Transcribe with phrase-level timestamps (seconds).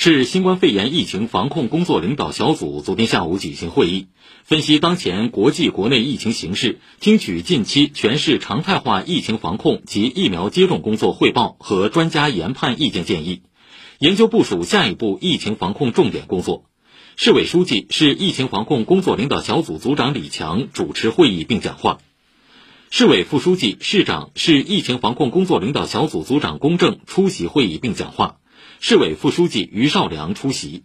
[0.00, 4.06] 市新冠肺炎疫情防控工作领导小组昨天下午举行会议，
[4.44, 13.42] 分析当前国际国内疫情形势，听取近期全市常态化疫情防控及疫苗接种工作汇报和专家研判意见建议，
[13.98, 16.62] 研究部署下一步疫情防控重点工作。
[17.16, 21.98] 市委书记、市疫情防控工作领导小组组长李强主持会议并讲话，
[22.90, 28.36] 市委副书记、市长、市疫情防控工作领导小组组长龚正出席会议并讲话。
[28.80, 30.84] 市委副书记于绍良出席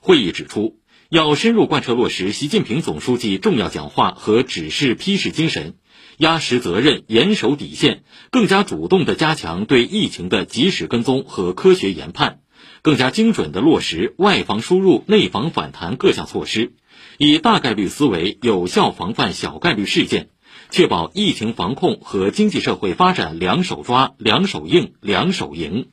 [0.00, 5.76] 会议，指出要深入贯彻落实习近平总书记重要讲话和指示批示精神，
[6.18, 12.40] 压实责任，严守底线，更加主动地加强对疫情的及时跟踪和科学研判，
[12.82, 16.72] 更加精准地落实外防输入、内防反弹各项措施，
[17.16, 20.28] 以大概率思维有效防范小概率事件，
[20.70, 25.88] 确保疫情防控和经济社会发展两手抓、两手硬、两手赢。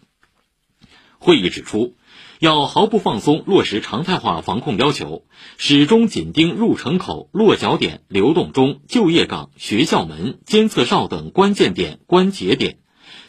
[1.20, 1.96] 会议指出，
[2.40, 5.24] 要毫不放松落实常态化防控要求，
[5.58, 12.78] 始终紧盯入城口、落脚点、流动中、就业岗、学校门、监测哨等关键点、关节点，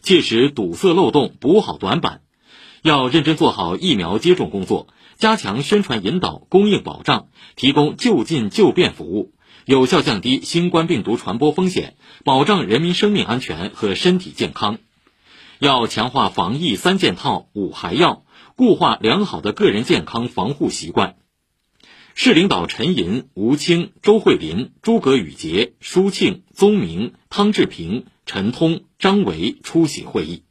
[0.02, 2.22] 切实堵塞漏洞、补好短板。
[2.82, 9.32] 要认真做好疫苗接种工作，加强宣传引导、供应保障，提供就近就便服务，
[9.64, 14.78] 有效降低新冠病毒传播风险，保障人民生命安全和身体健康。
[15.58, 18.24] 要强化防疫三件套、五还要，
[18.56, 21.16] 固化良好的个人健康防护习惯。
[22.14, 30.45] 市领导陈寅、吴清、周慧林、诸葛宇杰、舒庆、宗明、汤志平、陈通、张维出席会议。